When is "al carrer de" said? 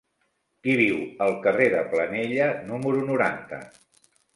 1.27-1.85